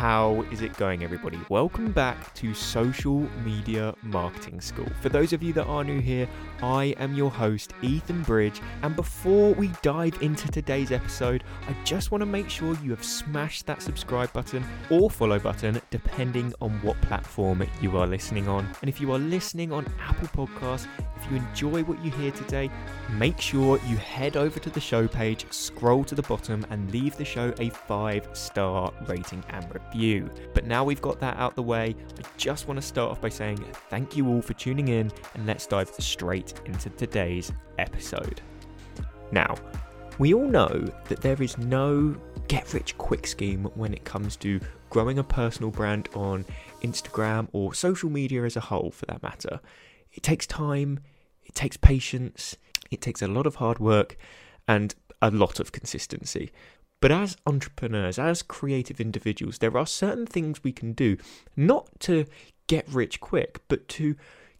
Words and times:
How 0.00 0.46
is 0.50 0.62
it 0.62 0.74
going, 0.78 1.04
everybody? 1.04 1.38
Welcome 1.50 1.92
back 1.92 2.32
to 2.36 2.54
Social 2.54 3.18
Media 3.44 3.94
Marketing 4.02 4.58
School. 4.58 4.88
For 5.02 5.10
those 5.10 5.34
of 5.34 5.42
you 5.42 5.52
that 5.52 5.66
are 5.66 5.84
new 5.84 6.00
here, 6.00 6.26
I 6.62 6.94
am 6.98 7.12
your 7.12 7.30
host, 7.30 7.74
Ethan 7.82 8.22
Bridge. 8.22 8.62
And 8.80 8.96
before 8.96 9.52
we 9.52 9.70
dive 9.82 10.16
into 10.22 10.48
today's 10.50 10.90
episode, 10.90 11.44
I 11.68 11.74
just 11.84 12.12
want 12.12 12.22
to 12.22 12.26
make 12.26 12.48
sure 12.48 12.78
you 12.82 12.88
have 12.92 13.04
smashed 13.04 13.66
that 13.66 13.82
subscribe 13.82 14.32
button 14.32 14.64
or 14.88 15.10
follow 15.10 15.38
button, 15.38 15.79
depending 15.90 16.54
on 16.60 16.70
what 16.82 17.00
platform 17.02 17.66
you 17.80 17.96
are 17.96 18.06
listening 18.06 18.48
on. 18.48 18.66
And 18.80 18.88
if 18.88 19.00
you 19.00 19.12
are 19.12 19.18
listening 19.18 19.72
on 19.72 19.86
Apple 20.00 20.28
Podcasts, 20.46 20.86
if 21.16 21.30
you 21.30 21.36
enjoy 21.36 21.82
what 21.82 22.02
you 22.04 22.10
hear 22.12 22.30
today, 22.30 22.70
make 23.10 23.40
sure 23.40 23.78
you 23.86 23.96
head 23.96 24.36
over 24.36 24.58
to 24.60 24.70
the 24.70 24.80
show 24.80 25.08
page, 25.08 25.46
scroll 25.50 26.04
to 26.04 26.14
the 26.14 26.22
bottom, 26.22 26.64
and 26.70 26.90
leave 26.92 27.16
the 27.16 27.24
show 27.24 27.52
a 27.58 27.70
five 27.70 28.28
star 28.32 28.92
rating 29.06 29.42
and 29.50 29.66
review. 29.74 30.30
But 30.54 30.66
now 30.66 30.84
we've 30.84 31.02
got 31.02 31.20
that 31.20 31.36
out 31.36 31.56
the 31.56 31.62
way, 31.62 31.96
I 32.18 32.22
just 32.36 32.68
want 32.68 32.80
to 32.80 32.86
start 32.86 33.10
off 33.10 33.20
by 33.20 33.28
saying 33.28 33.58
thank 33.88 34.16
you 34.16 34.28
all 34.28 34.42
for 34.42 34.54
tuning 34.54 34.88
in, 34.88 35.10
and 35.34 35.46
let's 35.46 35.66
dive 35.66 35.90
straight 35.98 36.54
into 36.66 36.88
today's 36.90 37.52
episode. 37.78 38.40
Now, 39.32 39.54
we 40.18 40.34
all 40.34 40.46
know 40.46 40.86
that 41.08 41.20
there 41.20 41.42
is 41.42 41.56
no 41.58 42.14
get 42.50 42.74
rich 42.74 42.98
quick 42.98 43.28
scheme 43.28 43.62
when 43.76 43.94
it 43.94 44.04
comes 44.04 44.34
to 44.34 44.58
growing 44.90 45.20
a 45.20 45.22
personal 45.22 45.70
brand 45.70 46.08
on 46.16 46.44
Instagram 46.82 47.46
or 47.52 47.72
social 47.72 48.10
media 48.10 48.42
as 48.42 48.56
a 48.56 48.60
whole 48.60 48.90
for 48.90 49.06
that 49.06 49.22
matter. 49.22 49.60
It 50.10 50.24
takes 50.24 50.48
time, 50.48 50.98
it 51.44 51.54
takes 51.54 51.76
patience, 51.76 52.56
it 52.90 53.00
takes 53.00 53.22
a 53.22 53.28
lot 53.28 53.46
of 53.46 53.54
hard 53.54 53.78
work, 53.78 54.16
and 54.66 54.92
a 55.22 55.30
lot 55.30 55.60
of 55.60 55.70
consistency. 55.70 56.50
But 57.00 57.12
as 57.12 57.36
entrepreneurs, 57.46 58.18
as 58.18 58.42
creative 58.42 59.00
individuals, 59.00 59.58
there 59.58 59.78
are 59.78 59.86
certain 59.86 60.26
things 60.26 60.64
we 60.64 60.72
can 60.72 60.92
do 60.92 61.18
not 61.56 61.88
to 62.00 62.24
get 62.66 62.84
rich 62.88 63.20
quick, 63.20 63.60
but 63.68 63.86
to 63.90 64.16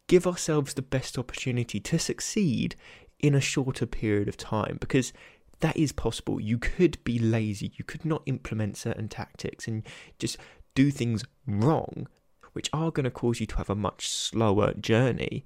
give 0.06 0.28
ourselves 0.28 0.74
the 0.74 0.82
best 0.82 1.18
opportunity 1.18 1.80
to 1.80 1.98
succeed 1.98 2.76
in 3.18 3.34
a 3.34 3.40
shorter 3.40 3.84
period 3.84 4.28
of 4.28 4.36
time 4.36 4.78
because 4.80 5.12
that 5.60 5.76
is 5.76 5.92
possible. 5.92 6.40
You 6.40 6.58
could 6.58 7.02
be 7.04 7.18
lazy, 7.18 7.72
you 7.76 7.84
could 7.84 8.04
not 8.04 8.22
implement 8.26 8.76
certain 8.76 9.08
tactics 9.08 9.66
and 9.68 9.86
just 10.18 10.36
do 10.74 10.90
things 10.90 11.24
wrong, 11.46 12.08
which 12.52 12.70
are 12.72 12.90
going 12.90 13.04
to 13.04 13.10
cause 13.10 13.40
you 13.40 13.46
to 13.46 13.56
have 13.56 13.70
a 13.70 13.74
much 13.74 14.08
slower 14.08 14.74
journey 14.74 15.44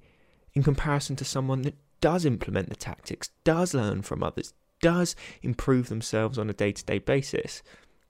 in 0.53 0.63
comparison 0.63 1.15
to 1.17 1.25
someone 1.25 1.63
that 1.63 1.75
does 2.01 2.25
implement 2.25 2.69
the 2.69 2.75
tactics, 2.75 3.29
does 3.43 3.73
learn 3.73 4.01
from 4.01 4.23
others, 4.23 4.53
does 4.81 5.15
improve 5.41 5.89
themselves 5.89 6.37
on 6.37 6.49
a 6.49 6.53
day 6.53 6.71
to 6.71 6.85
day 6.85 6.99
basis, 6.99 7.61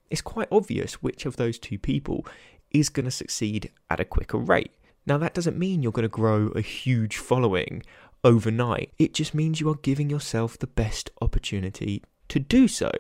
it's 0.09 0.21
quite 0.21 0.47
obvious 0.51 1.01
which 1.01 1.25
of 1.25 1.37
those 1.37 1.57
two 1.57 1.79
people 1.79 2.25
is 2.71 2.89
going 2.89 3.05
to 3.05 3.11
succeed 3.11 3.71
at 3.89 3.99
a 3.99 4.05
quicker 4.05 4.37
rate. 4.37 4.71
Now, 5.07 5.17
that 5.19 5.33
doesn't 5.33 5.57
mean 5.57 5.81
you're 5.81 5.91
going 5.91 6.03
to 6.03 6.09
grow 6.09 6.47
a 6.49 6.61
huge 6.61 7.17
following 7.17 7.83
overnight, 8.25 8.91
it 8.99 9.13
just 9.13 9.33
means 9.33 9.61
you 9.61 9.69
are 9.69 9.75
giving 9.75 10.09
yourself 10.09 10.57
the 10.57 10.67
best 10.67 11.11
opportunity 11.21 12.03
to 12.27 12.39
do 12.39 12.67
so. 12.67 12.91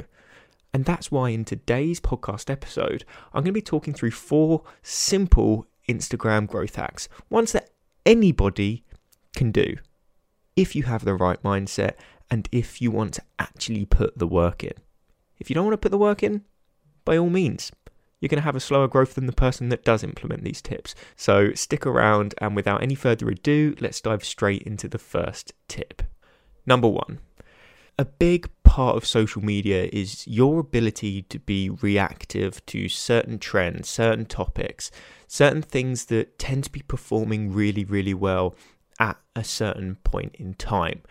And 0.73 0.85
that's 0.85 1.11
why 1.11 1.29
in 1.29 1.43
today's 1.43 1.99
podcast 1.99 2.49
episode, 2.49 3.03
I'm 3.33 3.41
going 3.41 3.45
to 3.45 3.51
be 3.53 3.61
talking 3.61 3.93
through 3.93 4.11
four 4.11 4.63
simple 4.83 5.67
Instagram 5.89 6.47
growth 6.47 6.75
hacks, 6.75 7.09
ones 7.29 7.51
that 7.53 7.71
anybody 8.05 8.85
can 9.35 9.51
do 9.51 9.77
if 10.55 10.75
you 10.75 10.83
have 10.83 11.03
the 11.03 11.15
right 11.15 11.41
mindset 11.43 11.93
and 12.29 12.47
if 12.51 12.81
you 12.81 12.91
want 12.91 13.15
to 13.15 13.23
actually 13.39 13.85
put 13.85 14.17
the 14.17 14.27
work 14.27 14.63
in. 14.63 14.73
If 15.39 15.49
you 15.49 15.53
don't 15.53 15.65
want 15.65 15.73
to 15.73 15.77
put 15.77 15.91
the 15.91 15.97
work 15.97 16.23
in, 16.23 16.43
by 17.03 17.17
all 17.17 17.29
means, 17.29 17.71
you're 18.25 18.29
going 18.29 18.41
to 18.41 18.45
have 18.45 18.55
a 18.55 18.59
slower 18.59 18.87
growth 18.87 19.13
than 19.13 19.27
the 19.27 19.31
person 19.31 19.69
that 19.69 19.85
does 19.85 20.03
implement 20.03 20.43
these 20.43 20.59
tips. 20.59 20.95
So 21.15 21.53
stick 21.53 21.85
around, 21.85 22.33
and 22.39 22.55
without 22.55 22.81
any 22.81 22.95
further 22.95 23.29
ado, 23.29 23.75
let's 23.79 24.01
dive 24.01 24.25
straight 24.25 24.63
into 24.63 24.87
the 24.87 24.97
first 24.97 25.53
tip. 25.67 26.01
Number 26.65 26.87
one, 26.87 27.19
a 27.99 28.05
big 28.05 28.49
part 28.63 28.97
of 28.97 29.05
social 29.05 29.43
media 29.43 29.87
is 29.93 30.27
your 30.27 30.61
ability 30.61 31.21
to 31.21 31.37
be 31.37 31.69
reactive 31.69 32.65
to 32.65 32.89
certain 32.89 33.37
trends, 33.37 33.87
certain 33.87 34.25
topics, 34.25 34.89
certain 35.27 35.61
things 35.61 36.05
that 36.05 36.39
tend 36.39 36.63
to 36.63 36.71
be 36.71 36.81
performing 36.81 37.53
really, 37.53 37.85
really 37.85 38.15
well 38.15 38.55
at 38.99 39.17
a 39.35 39.43
certain 39.43 39.97
point 39.97 40.35
in 40.39 40.55
time. 40.55 41.03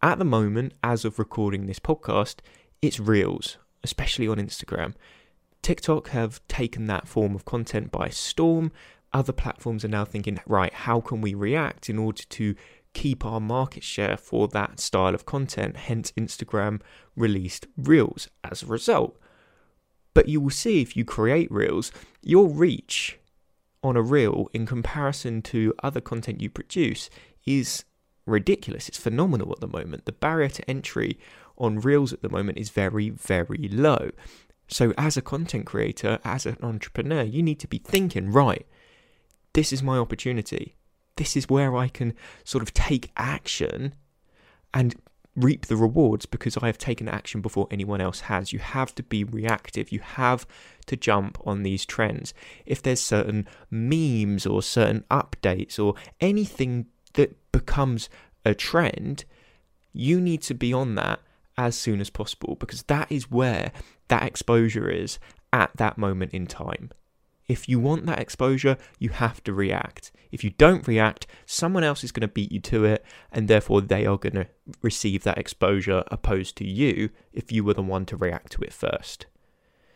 At 0.00 0.18
the 0.18 0.24
moment, 0.24 0.72
as 0.82 1.04
of 1.04 1.18
recording 1.18 1.66
this 1.66 1.78
podcast, 1.78 2.36
it's 2.80 2.98
Reels, 2.98 3.58
especially 3.84 4.26
on 4.26 4.38
Instagram. 4.38 4.94
TikTok 5.62 6.08
have 6.08 6.46
taken 6.48 6.86
that 6.86 7.06
form 7.06 7.34
of 7.34 7.44
content 7.44 7.90
by 7.90 8.08
storm. 8.08 8.72
Other 9.12 9.32
platforms 9.32 9.84
are 9.84 9.88
now 9.88 10.04
thinking, 10.04 10.40
right, 10.46 10.72
how 10.72 11.00
can 11.00 11.20
we 11.20 11.34
react 11.34 11.88
in 11.88 11.98
order 11.98 12.22
to 12.30 12.54
keep 12.94 13.24
our 13.24 13.40
market 13.40 13.84
share 13.84 14.16
for 14.16 14.48
that 14.48 14.80
style 14.80 15.14
of 15.14 15.24
content? 15.24 15.76
Hence, 15.76 16.12
Instagram 16.12 16.80
released 17.16 17.66
Reels 17.76 18.28
as 18.42 18.62
a 18.62 18.66
result. 18.66 19.18
But 20.14 20.28
you 20.28 20.40
will 20.40 20.50
see 20.50 20.82
if 20.82 20.96
you 20.96 21.04
create 21.04 21.50
Reels, 21.50 21.92
your 22.22 22.48
reach 22.48 23.18
on 23.82 23.96
a 23.96 24.02
Reel 24.02 24.48
in 24.52 24.66
comparison 24.66 25.42
to 25.42 25.74
other 25.82 26.00
content 26.00 26.40
you 26.40 26.50
produce 26.50 27.08
is 27.46 27.84
ridiculous. 28.26 28.88
It's 28.88 28.98
phenomenal 28.98 29.52
at 29.52 29.60
the 29.60 29.68
moment. 29.68 30.04
The 30.04 30.12
barrier 30.12 30.48
to 30.48 30.70
entry 30.70 31.18
on 31.56 31.80
Reels 31.80 32.12
at 32.12 32.22
the 32.22 32.28
moment 32.28 32.58
is 32.58 32.70
very, 32.70 33.10
very 33.10 33.68
low. 33.68 34.10
So, 34.68 34.94
as 34.96 35.16
a 35.16 35.22
content 35.22 35.66
creator, 35.66 36.18
as 36.24 36.46
an 36.46 36.56
entrepreneur, 36.62 37.22
you 37.22 37.42
need 37.42 37.60
to 37.60 37.68
be 37.68 37.78
thinking, 37.78 38.32
right, 38.32 38.66
this 39.52 39.72
is 39.72 39.82
my 39.82 39.98
opportunity. 39.98 40.76
This 41.16 41.36
is 41.36 41.48
where 41.48 41.76
I 41.76 41.88
can 41.88 42.14
sort 42.44 42.62
of 42.62 42.72
take 42.72 43.10
action 43.16 43.94
and 44.72 44.94
reap 45.34 45.66
the 45.66 45.76
rewards 45.76 46.26
because 46.26 46.56
I 46.58 46.66
have 46.66 46.78
taken 46.78 47.08
action 47.08 47.40
before 47.40 47.66
anyone 47.70 48.00
else 48.00 48.20
has. 48.20 48.52
You 48.52 48.58
have 48.58 48.94
to 48.96 49.02
be 49.02 49.24
reactive. 49.24 49.90
You 49.90 50.00
have 50.00 50.46
to 50.86 50.96
jump 50.96 51.38
on 51.46 51.62
these 51.62 51.86
trends. 51.86 52.34
If 52.66 52.82
there's 52.82 53.00
certain 53.00 53.46
memes 53.70 54.46
or 54.46 54.62
certain 54.62 55.04
updates 55.10 55.82
or 55.82 55.94
anything 56.20 56.86
that 57.14 57.36
becomes 57.52 58.08
a 58.44 58.54
trend, 58.54 59.24
you 59.92 60.20
need 60.20 60.42
to 60.42 60.54
be 60.54 60.72
on 60.72 60.94
that 60.96 61.20
as 61.56 61.76
soon 61.76 62.00
as 62.00 62.10
possible 62.10 62.56
because 62.58 62.82
that 62.84 63.10
is 63.12 63.30
where 63.30 63.72
that 64.12 64.24
exposure 64.24 64.90
is 64.90 65.18
at 65.54 65.74
that 65.78 65.96
moment 65.96 66.34
in 66.34 66.46
time. 66.46 66.90
If 67.48 67.66
you 67.66 67.80
want 67.80 68.04
that 68.04 68.18
exposure, 68.18 68.76
you 68.98 69.08
have 69.08 69.42
to 69.44 69.54
react. 69.54 70.12
If 70.30 70.44
you 70.44 70.50
don't 70.50 70.86
react, 70.86 71.26
someone 71.46 71.82
else 71.82 72.04
is 72.04 72.12
going 72.12 72.28
to 72.28 72.28
beat 72.28 72.52
you 72.52 72.60
to 72.60 72.84
it, 72.84 73.06
and 73.32 73.48
therefore 73.48 73.80
they 73.80 74.04
are 74.04 74.18
going 74.18 74.34
to 74.34 74.48
receive 74.82 75.22
that 75.22 75.38
exposure 75.38 76.04
opposed 76.08 76.56
to 76.58 76.66
you 76.66 77.08
if 77.32 77.50
you 77.50 77.64
were 77.64 77.72
the 77.72 77.80
one 77.80 78.04
to 78.06 78.18
react 78.18 78.52
to 78.52 78.60
it 78.60 78.72
first. 78.74 79.24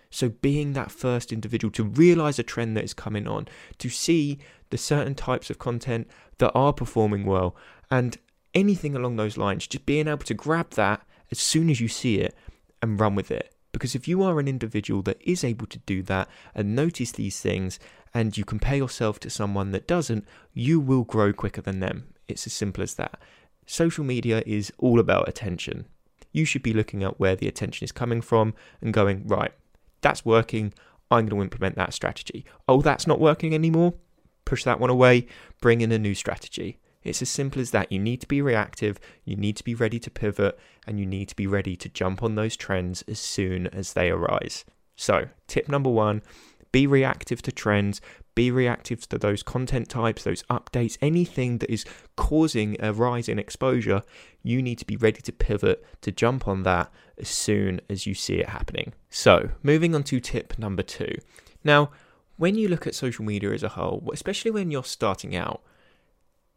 So, 0.09 0.31
being 0.31 0.73
that 0.73 0.91
first 0.91 1.31
individual 1.31 1.71
to 1.73 1.85
realize 1.85 2.39
a 2.39 2.43
trend 2.43 2.75
that 2.79 2.85
is 2.85 2.95
coming 2.95 3.29
on, 3.29 3.49
to 3.77 3.91
see 3.91 4.39
the 4.71 4.79
certain 4.79 5.15
types 5.15 5.51
of 5.51 5.59
content 5.59 6.09
that 6.39 6.53
are 6.55 6.73
performing 6.73 7.27
well, 7.27 7.55
and 7.91 8.17
anything 8.55 8.97
along 8.97 9.17
those 9.17 9.37
lines, 9.37 9.67
just 9.67 9.85
being 9.85 10.09
able 10.09 10.25
to 10.25 10.33
grab 10.33 10.71
that 10.71 11.03
as 11.31 11.39
soon 11.39 11.69
as 11.69 11.83
you 11.83 11.89
see 11.89 12.17
it 12.17 12.35
and 12.81 12.99
run 12.99 13.15
with 13.15 13.31
it. 13.31 13.53
Because 13.77 13.95
if 13.95 14.09
you 14.09 14.23
are 14.23 14.41
an 14.41 14.49
individual 14.49 15.03
that 15.03 15.21
is 15.21 15.45
able 15.45 15.67
to 15.67 15.79
do 15.81 16.03
that 16.05 16.31
and 16.55 16.75
notice 16.75 17.13
these 17.13 17.41
things, 17.43 17.79
and 18.15 18.35
you 18.35 18.43
compare 18.43 18.77
yourself 18.77 19.21
to 19.21 19.29
someone 19.29 19.73
that 19.73 19.87
doesn't, 19.87 20.27
you 20.55 20.81
will 20.81 21.05
grow 21.05 21.35
quicker 21.35 21.61
than 21.61 21.81
them. 21.81 22.07
It's 22.27 22.47
as 22.47 22.55
simple 22.55 22.83
as 22.83 22.95
that. 22.95 23.21
Social 23.67 24.03
media 24.03 24.43
is 24.47 24.73
all 24.79 24.99
about 24.99 25.29
attention. 25.29 25.85
You 26.33 26.47
should 26.47 26.63
be 26.63 26.73
looking 26.73 27.03
at 27.03 27.21
where 27.21 27.37
the 27.37 27.49
attention 27.49 27.85
is 27.85 27.93
coming 27.93 28.23
from 28.23 28.55
and 28.81 28.95
going, 28.95 29.27
right, 29.27 29.53
that's 30.01 30.25
working. 30.25 30.73
I'm 31.11 31.27
going 31.27 31.41
to 31.41 31.45
implement 31.45 31.77
that 31.77 31.93
strategy. 31.93 32.47
Oh, 32.67 32.81
that's 32.81 33.07
not 33.07 33.21
working 33.21 33.55
anymore. 33.55 33.93
Push 34.47 34.65
that 34.65 34.81
one 34.81 34.89
away. 34.89 35.27
Bring 35.61 35.83
in 35.83 35.93
a 35.93 35.99
new 35.99 36.15
strategy. 36.15 36.79
It's 37.07 37.23
as 37.23 37.29
simple 37.29 37.61
as 37.61 37.71
that. 37.71 37.91
You 37.91 37.99
need 37.99 38.21
to 38.21 38.29
be 38.29 38.43
reactive, 38.43 38.99
you 39.25 39.37
need 39.37 39.57
to 39.57 39.65
be 39.65 39.75
ready 39.75 39.99
to 40.01 40.11
pivot, 40.11 40.59
and 40.87 40.99
you 40.99 41.07
need 41.07 41.29
to 41.29 41.37
be 41.37 41.47
ready 41.47 41.77
to 41.77 41.89
jump 41.89 42.23
on 42.23 42.35
those 42.35 42.57
trends 42.57 43.03
as 43.09 43.19
soon 43.19 43.67
as 43.69 43.93
they 43.93 44.11
arise. 44.11 44.65
So, 44.97 45.29
tip 45.47 45.69
number 45.69 45.91
one 45.91 46.23
be 46.73 46.87
reactive 46.87 47.41
to 47.41 47.53
trends, 47.53 48.03
be 48.35 48.51
reactive 48.51 49.09
to 49.09 49.17
those 49.17 49.43
content 49.43 49.89
types, 49.89 50.25
those 50.25 50.43
updates, 50.51 50.99
anything 51.01 51.57
that 51.59 51.73
is 51.73 51.87
causing 52.17 52.77
a 52.81 52.93
rise 52.93 53.31
in 53.31 53.39
exposure. 53.39 54.03
You 54.43 54.61
need 54.61 54.79
to 54.81 54.85
be 54.85 54.97
ready 54.97 55.23
to 55.23 55.33
pivot 55.33 55.83
to 56.03 56.13
jump 56.13 56.47
on 56.47 56.65
that 56.65 56.93
as 57.19 57.29
soon 57.29 57.81
as 57.89 58.07
you 58.07 58.13
see 58.15 58.35
it 58.35 58.51
happening. 58.51 58.93
So, 59.09 59.51
moving 59.63 59.95
on 59.95 60.03
to 60.05 60.21
tip 60.21 60.59
number 60.59 60.83
two. 60.83 61.17
Now, 61.65 61.93
when 62.37 62.57
you 62.57 62.69
look 62.69 62.87
at 62.87 62.95
social 62.95 63.25
media 63.25 63.53
as 63.53 63.63
a 63.63 63.71
whole, 63.71 64.11
especially 64.13 64.51
when 64.51 64.71
you're 64.71 64.85
starting 64.85 65.35
out, 65.35 65.63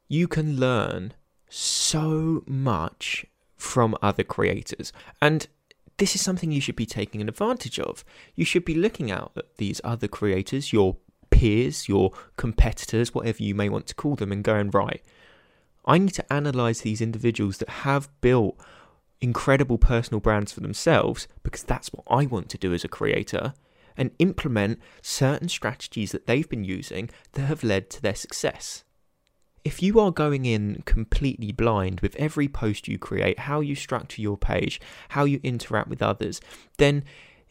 you 0.10 0.28
can 0.28 0.58
learn 0.58 1.14
so 1.48 2.44
much 2.46 3.26
from 3.56 3.96
other 4.02 4.24
creators. 4.24 4.92
And 5.22 5.48
this 5.98 6.16
is 6.16 6.22
something 6.22 6.52
you 6.52 6.62
should 6.62 6.76
be 6.76 6.86
taking 6.86 7.22
advantage 7.22 7.80
of. 7.80 8.04
You 8.36 8.44
should 8.44 8.66
be 8.66 8.76
looking 8.76 9.12
out 9.12 9.32
at 9.38 9.58
these 9.58 9.80
other 9.84 10.08
creators, 10.08 10.74
your 10.74 10.98
peers, 11.30 11.88
your 11.88 12.12
competitors, 12.36 13.14
whatever 13.14 13.44
you 13.44 13.54
may 13.54 13.70
want 13.70 13.88
to 13.88 13.96
call 13.96 14.16
them, 14.16 14.32
and 14.32 14.44
going, 14.44 14.72
right, 14.72 15.02
I 15.86 15.98
need 15.98 16.14
to 16.16 16.34
analyze 16.34 16.82
these 16.82 17.02
individuals 17.02 17.60
that 17.60 17.70
have 17.70 18.10
built 18.22 18.60
incredible 19.22 19.78
personal 19.78 20.20
brands 20.20 20.52
for 20.52 20.62
themselves 20.62 21.28
because 21.44 21.64
that's 21.64 21.90
what 21.90 22.06
I 22.10 22.26
want 22.26 22.50
to 22.50 22.58
do 22.58 22.74
as 22.74 22.84
a 22.84 22.90
creator 22.90 23.54
and 23.98 24.12
implement 24.20 24.80
certain 25.02 25.50
strategies 25.50 26.14
that 26.14 26.26
they've 26.26 26.48
been 26.48 26.64
using 26.64 27.10
that 27.34 27.42
have 27.42 27.64
led 27.64 27.90
to 27.90 28.02
their 28.02 28.16
success. 28.16 28.86
If 29.70 29.84
you 29.84 30.00
are 30.00 30.10
going 30.10 30.46
in 30.46 30.82
completely 30.88 31.52
blind 31.52 32.00
with 32.00 32.16
every 32.16 32.48
post 32.48 32.88
you 32.88 32.98
create, 32.98 33.38
how 33.38 33.60
you 33.60 33.76
structure 33.76 34.20
your 34.20 34.36
page, 34.36 34.82
how 35.10 35.26
you 35.26 35.40
interact 35.44 35.90
with 35.90 36.02
others, 36.02 36.42
then 36.80 37.04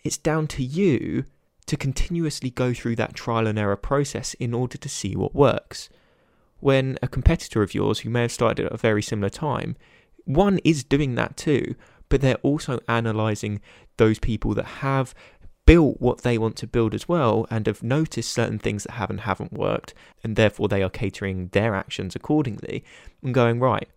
it's 0.02 0.18
down 0.18 0.48
to 0.48 0.64
you 0.64 1.26
to 1.66 1.76
continuously 1.76 2.50
go 2.50 2.74
through 2.74 2.96
that 2.96 3.14
trial 3.14 3.46
and 3.46 3.56
error 3.56 3.76
process 3.76 4.34
in 4.34 4.52
order 4.52 4.76
to 4.78 4.88
see 4.88 5.14
what 5.14 5.32
works. 5.32 5.90
When 6.58 6.98
a 7.00 7.06
competitor 7.06 7.62
of 7.62 7.72
yours 7.72 8.00
who 8.00 8.10
may 8.10 8.22
have 8.22 8.32
started 8.32 8.66
at 8.66 8.72
a 8.72 8.76
very 8.76 9.00
similar 9.00 9.30
time, 9.30 9.76
one 10.24 10.58
is 10.64 10.82
doing 10.82 11.14
that 11.14 11.36
too, 11.36 11.76
but 12.08 12.20
they're 12.20 12.34
also 12.42 12.80
analyzing 12.88 13.60
those 13.96 14.18
people 14.18 14.54
that 14.54 14.82
have 14.82 15.14
built 15.68 16.00
what 16.00 16.22
they 16.22 16.38
want 16.38 16.56
to 16.56 16.66
build 16.66 16.94
as 16.94 17.06
well 17.06 17.46
and 17.50 17.66
have 17.66 17.82
noticed 17.82 18.32
certain 18.32 18.58
things 18.58 18.84
that 18.84 18.92
haven't 18.92 19.18
haven't 19.18 19.52
worked 19.52 19.92
and 20.24 20.34
therefore 20.34 20.66
they 20.66 20.82
are 20.82 20.88
catering 20.88 21.48
their 21.48 21.74
actions 21.74 22.16
accordingly 22.16 22.82
and 23.22 23.34
going 23.34 23.60
right 23.60 23.88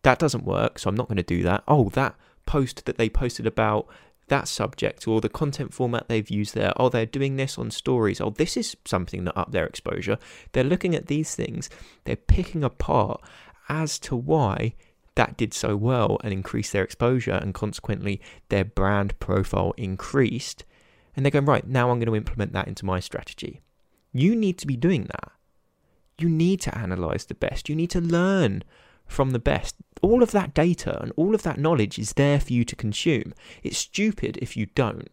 that 0.00 0.18
doesn't 0.18 0.44
work 0.44 0.78
so 0.78 0.88
i'm 0.88 0.94
not 0.94 1.08
going 1.08 1.16
to 1.18 1.22
do 1.22 1.42
that. 1.42 1.62
Oh 1.68 1.90
that 1.90 2.14
post 2.46 2.86
that 2.86 2.96
they 2.96 3.10
posted 3.10 3.46
about 3.46 3.86
that 4.28 4.48
subject 4.48 5.06
or 5.06 5.20
the 5.20 5.28
content 5.28 5.74
format 5.74 6.08
they've 6.08 6.30
used 6.30 6.54
there 6.54 6.72
oh 6.78 6.88
they're 6.88 7.04
doing 7.04 7.36
this 7.36 7.58
on 7.58 7.70
stories. 7.70 8.18
Oh 8.18 8.30
this 8.30 8.56
is 8.56 8.74
something 8.86 9.24
that 9.24 9.36
up 9.36 9.52
their 9.52 9.66
exposure. 9.66 10.16
They're 10.52 10.64
looking 10.64 10.94
at 10.94 11.06
these 11.06 11.34
things. 11.34 11.68
They're 12.04 12.16
picking 12.16 12.64
apart 12.64 13.20
as 13.68 13.98
to 14.00 14.16
why 14.16 14.72
that 15.14 15.36
did 15.36 15.52
so 15.52 15.76
well 15.76 16.18
and 16.24 16.32
increased 16.32 16.72
their 16.72 16.84
exposure 16.84 17.32
and 17.32 17.54
consequently 17.54 18.20
their 18.48 18.64
brand 18.64 19.18
profile 19.18 19.74
increased. 19.76 20.64
And 21.14 21.24
they're 21.24 21.30
going, 21.30 21.44
right, 21.44 21.66
now 21.66 21.90
I'm 21.90 21.98
going 21.98 22.06
to 22.06 22.16
implement 22.16 22.52
that 22.54 22.68
into 22.68 22.86
my 22.86 23.00
strategy. 23.00 23.60
You 24.12 24.34
need 24.34 24.58
to 24.58 24.66
be 24.66 24.76
doing 24.76 25.04
that. 25.04 25.32
You 26.18 26.28
need 26.28 26.60
to 26.62 26.76
analyze 26.76 27.26
the 27.26 27.34
best. 27.34 27.68
You 27.68 27.76
need 27.76 27.90
to 27.90 28.00
learn 28.00 28.62
from 29.06 29.30
the 29.30 29.38
best. 29.38 29.76
All 30.00 30.22
of 30.22 30.30
that 30.32 30.54
data 30.54 31.00
and 31.02 31.12
all 31.16 31.34
of 31.34 31.42
that 31.42 31.58
knowledge 31.58 31.98
is 31.98 32.14
there 32.14 32.40
for 32.40 32.52
you 32.52 32.64
to 32.64 32.76
consume. 32.76 33.34
It's 33.62 33.78
stupid 33.78 34.38
if 34.40 34.56
you 34.56 34.66
don't 34.66 35.08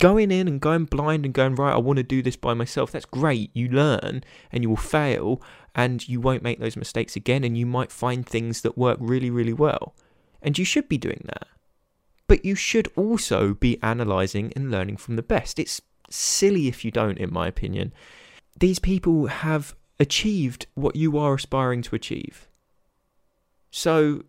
going 0.00 0.30
in 0.30 0.48
and 0.48 0.60
going 0.60 0.84
blind 0.84 1.24
and 1.24 1.32
going 1.32 1.54
right 1.54 1.72
i 1.72 1.78
want 1.78 1.96
to 1.98 2.02
do 2.02 2.22
this 2.22 2.36
by 2.36 2.54
myself. 2.54 2.90
That's 2.90 3.04
great. 3.04 3.50
You 3.54 3.68
learn 3.68 4.24
and 4.50 4.62
you 4.62 4.68
will 4.68 4.76
fail 4.76 5.40
and 5.74 6.06
you 6.08 6.20
won't 6.20 6.42
make 6.42 6.60
those 6.60 6.76
mistakes 6.76 7.16
again 7.16 7.44
and 7.44 7.56
you 7.56 7.66
might 7.66 7.92
find 7.92 8.26
things 8.26 8.62
that 8.62 8.78
work 8.78 8.98
really 9.00 9.30
really 9.30 9.52
well. 9.52 9.94
And 10.42 10.58
you 10.58 10.64
should 10.64 10.88
be 10.88 10.98
doing 10.98 11.22
that. 11.26 11.46
But 12.26 12.44
you 12.44 12.54
should 12.54 12.88
also 12.96 13.54
be 13.54 13.82
analyzing 13.82 14.52
and 14.56 14.70
learning 14.70 14.96
from 14.96 15.16
the 15.16 15.22
best. 15.22 15.58
It's 15.58 15.80
silly 16.10 16.68
if 16.68 16.84
you 16.84 16.90
don't 16.90 17.18
in 17.18 17.32
my 17.32 17.46
opinion. 17.46 17.92
These 18.58 18.78
people 18.78 19.26
have 19.26 19.74
achieved 20.00 20.66
what 20.74 20.96
you 20.96 21.18
are 21.18 21.34
aspiring 21.34 21.82
to 21.82 21.96
achieve. 21.96 22.48
So 23.70 24.24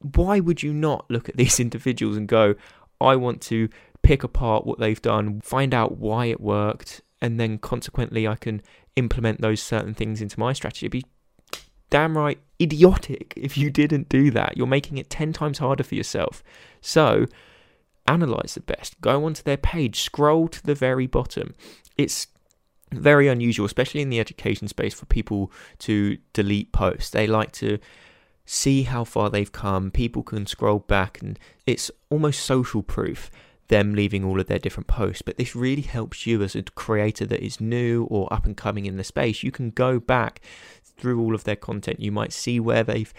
why 0.00 0.40
would 0.40 0.62
you 0.62 0.72
not 0.72 1.10
look 1.10 1.28
at 1.28 1.36
these 1.36 1.60
individuals 1.66 2.16
and 2.16 2.28
go 2.28 2.54
i 3.00 3.16
want 3.16 3.40
to 3.40 3.68
pick 4.02 4.22
apart 4.24 4.66
what 4.66 4.78
they've 4.78 5.00
done, 5.00 5.40
find 5.40 5.74
out 5.74 5.98
why 5.98 6.26
it 6.26 6.40
worked, 6.40 7.02
and 7.20 7.38
then 7.38 7.58
consequently 7.58 8.26
I 8.26 8.36
can 8.36 8.62
implement 8.96 9.40
those 9.40 9.62
certain 9.62 9.94
things 9.94 10.20
into 10.20 10.38
my 10.38 10.52
strategy. 10.52 10.86
It'd 10.86 10.92
be 10.92 11.04
damn 11.90 12.16
right 12.16 12.38
idiotic 12.60 13.34
if 13.36 13.58
you 13.58 13.70
didn't 13.70 14.08
do 14.08 14.30
that. 14.30 14.56
You're 14.56 14.66
making 14.66 14.98
it 14.98 15.10
10 15.10 15.32
times 15.32 15.58
harder 15.58 15.82
for 15.82 15.94
yourself. 15.94 16.42
So, 16.80 17.26
analyze 18.06 18.54
the 18.54 18.60
best. 18.60 19.00
Go 19.00 19.24
onto 19.24 19.42
their 19.42 19.56
page, 19.56 20.00
scroll 20.00 20.48
to 20.48 20.62
the 20.62 20.74
very 20.74 21.06
bottom. 21.06 21.54
It's 21.96 22.28
very 22.92 23.28
unusual, 23.28 23.66
especially 23.66 24.00
in 24.00 24.10
the 24.10 24.20
education 24.20 24.68
space, 24.68 24.94
for 24.94 25.06
people 25.06 25.52
to 25.80 26.18
delete 26.32 26.72
posts. 26.72 27.10
They 27.10 27.26
like 27.26 27.52
to 27.52 27.78
see 28.44 28.82
how 28.82 29.04
far 29.04 29.30
they've 29.30 29.52
come. 29.52 29.90
People 29.90 30.22
can 30.22 30.46
scroll 30.46 30.80
back, 30.80 31.20
and 31.22 31.38
it's 31.66 31.90
almost 32.08 32.40
social 32.40 32.82
proof 32.82 33.30
them 33.70 33.94
leaving 33.94 34.24
all 34.24 34.38
of 34.40 34.48
their 34.48 34.58
different 34.58 34.88
posts. 34.88 35.22
But 35.22 35.38
this 35.38 35.56
really 35.56 35.82
helps 35.82 36.26
you 36.26 36.42
as 36.42 36.54
a 36.54 36.62
creator 36.62 37.24
that 37.26 37.42
is 37.42 37.60
new 37.60 38.04
or 38.10 38.30
up 38.32 38.44
and 38.44 38.56
coming 38.56 38.84
in 38.84 38.98
the 38.98 39.04
space. 39.04 39.42
You 39.42 39.52
can 39.52 39.70
go 39.70 39.98
back 39.98 40.40
through 40.82 41.20
all 41.20 41.34
of 41.34 41.44
their 41.44 41.56
content. 41.56 42.00
You 42.00 42.12
might 42.12 42.32
see 42.32 42.60
where 42.60 42.82
they've 42.82 43.14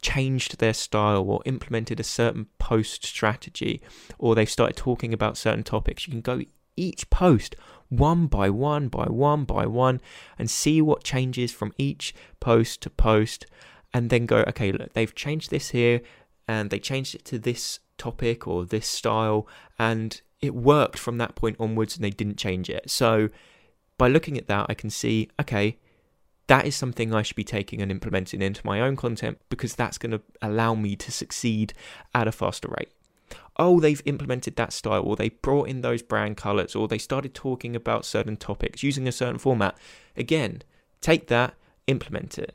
changed 0.00 0.58
their 0.58 0.72
style 0.72 1.28
or 1.28 1.42
implemented 1.44 2.00
a 2.00 2.04
certain 2.04 2.46
post 2.58 3.04
strategy 3.04 3.82
or 4.18 4.34
they've 4.34 4.48
started 4.48 4.76
talking 4.76 5.12
about 5.12 5.36
certain 5.36 5.64
topics. 5.64 6.06
You 6.06 6.12
can 6.12 6.22
go 6.22 6.40
each 6.76 7.10
post 7.10 7.56
one 7.88 8.26
by 8.26 8.50
one 8.50 8.88
by 8.88 9.06
one 9.06 9.44
by 9.44 9.64
one 9.66 10.00
and 10.38 10.50
see 10.50 10.82
what 10.82 11.02
changes 11.02 11.52
from 11.52 11.72
each 11.78 12.14
post 12.38 12.82
to 12.82 12.90
post 12.90 13.46
and 13.94 14.10
then 14.10 14.26
go 14.26 14.44
okay 14.46 14.72
look 14.72 14.92
they've 14.92 15.14
changed 15.14 15.50
this 15.50 15.70
here 15.70 16.02
and 16.46 16.68
they 16.68 16.78
changed 16.78 17.14
it 17.14 17.24
to 17.24 17.38
this 17.38 17.78
topic 17.98 18.46
or 18.46 18.64
this 18.64 18.86
style, 18.86 19.46
and 19.78 20.20
it 20.40 20.54
worked 20.54 20.98
from 20.98 21.18
that 21.18 21.34
point 21.34 21.56
onwards 21.58 21.96
and 21.96 22.04
they 22.04 22.10
didn't 22.10 22.36
change 22.36 22.68
it. 22.68 22.90
So 22.90 23.30
by 23.98 24.08
looking 24.08 24.36
at 24.36 24.48
that, 24.48 24.66
I 24.68 24.74
can 24.74 24.90
see, 24.90 25.30
okay, 25.40 25.78
that 26.46 26.66
is 26.66 26.76
something 26.76 27.12
I 27.12 27.22
should 27.22 27.36
be 27.36 27.44
taking 27.44 27.82
and 27.82 27.90
implementing 27.90 28.42
into 28.42 28.64
my 28.64 28.80
own 28.80 28.96
content 28.96 29.38
because 29.48 29.74
that's 29.74 29.98
going 29.98 30.12
to 30.12 30.22
allow 30.40 30.74
me 30.74 30.94
to 30.96 31.10
succeed 31.10 31.72
at 32.14 32.28
a 32.28 32.32
faster 32.32 32.68
rate. 32.78 32.92
Oh, 33.58 33.80
they've 33.80 34.02
implemented 34.04 34.56
that 34.56 34.72
style, 34.72 35.02
or 35.02 35.16
they 35.16 35.30
brought 35.30 35.68
in 35.68 35.80
those 35.80 36.02
brand 36.02 36.36
colors, 36.36 36.76
or 36.76 36.86
they 36.86 36.98
started 36.98 37.34
talking 37.34 37.74
about 37.74 38.04
certain 38.04 38.36
topics 38.36 38.82
using 38.82 39.08
a 39.08 39.12
certain 39.12 39.38
format. 39.38 39.76
Again, 40.14 40.62
take 41.00 41.28
that, 41.28 41.54
implement 41.86 42.38
it. 42.38 42.54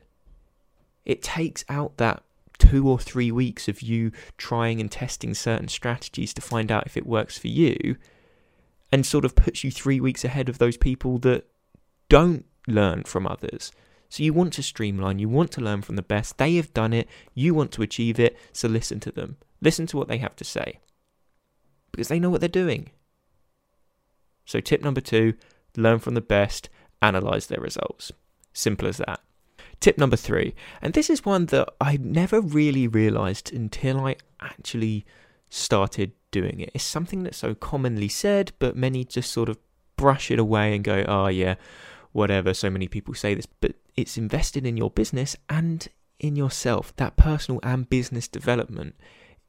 It 1.04 1.20
takes 1.20 1.64
out 1.68 1.96
that 1.96 2.22
two 2.58 2.88
or 2.88 2.98
three 2.98 3.30
weeks 3.30 3.68
of 3.68 3.82
you 3.82 4.12
trying 4.36 4.80
and 4.80 4.90
testing 4.90 5.34
certain 5.34 5.68
strategies 5.68 6.34
to 6.34 6.42
find 6.42 6.70
out 6.70 6.86
if 6.86 6.96
it 6.96 7.06
works 7.06 7.38
for 7.38 7.48
you 7.48 7.96
and 8.90 9.06
sort 9.06 9.24
of 9.24 9.34
puts 9.34 9.64
you 9.64 9.70
three 9.70 10.00
weeks 10.00 10.24
ahead 10.24 10.48
of 10.48 10.58
those 10.58 10.76
people 10.76 11.18
that 11.18 11.46
don't 12.08 12.44
learn 12.68 13.04
from 13.04 13.26
others. 13.26 13.72
So 14.08 14.22
you 14.22 14.34
want 14.34 14.52
to 14.54 14.62
streamline, 14.62 15.18
you 15.18 15.28
want 15.28 15.50
to 15.52 15.62
learn 15.62 15.80
from 15.80 15.96
the 15.96 16.02
best. 16.02 16.36
They 16.36 16.56
have 16.56 16.74
done 16.74 16.92
it, 16.92 17.08
you 17.34 17.54
want 17.54 17.72
to 17.72 17.82
achieve 17.82 18.20
it, 18.20 18.36
so 18.52 18.68
listen 18.68 19.00
to 19.00 19.10
them. 19.10 19.38
Listen 19.62 19.86
to 19.86 19.96
what 19.96 20.08
they 20.08 20.18
have 20.18 20.36
to 20.36 20.44
say. 20.44 20.80
Because 21.90 22.08
they 22.08 22.20
know 22.20 22.28
what 22.28 22.40
they're 22.40 22.48
doing. 22.48 22.90
So 24.44 24.60
tip 24.60 24.82
number 24.82 25.00
two, 25.00 25.34
learn 25.76 25.98
from 25.98 26.14
the 26.14 26.20
best, 26.20 26.68
analyze 27.00 27.46
their 27.46 27.60
results. 27.60 28.12
Simple 28.52 28.88
as 28.88 28.98
that. 28.98 29.20
Tip 29.82 29.98
number 29.98 30.16
three, 30.16 30.54
and 30.80 30.94
this 30.94 31.10
is 31.10 31.24
one 31.24 31.46
that 31.46 31.68
I 31.80 31.98
never 32.00 32.40
really 32.40 32.86
realized 32.86 33.52
until 33.52 34.06
I 34.06 34.14
actually 34.40 35.04
started 35.50 36.12
doing 36.30 36.60
it. 36.60 36.70
It's 36.72 36.84
something 36.84 37.24
that's 37.24 37.38
so 37.38 37.56
commonly 37.56 38.06
said, 38.06 38.52
but 38.60 38.76
many 38.76 39.04
just 39.04 39.32
sort 39.32 39.48
of 39.48 39.58
brush 39.96 40.30
it 40.30 40.38
away 40.38 40.76
and 40.76 40.84
go, 40.84 41.04
oh, 41.08 41.26
yeah, 41.26 41.56
whatever. 42.12 42.54
So 42.54 42.70
many 42.70 42.86
people 42.86 43.12
say 43.14 43.34
this, 43.34 43.46
but 43.46 43.74
it's 43.96 44.16
invested 44.16 44.64
in 44.64 44.76
your 44.76 44.88
business 44.88 45.34
and 45.48 45.88
in 46.20 46.36
yourself. 46.36 46.94
That 46.94 47.16
personal 47.16 47.58
and 47.64 47.90
business 47.90 48.28
development 48.28 48.94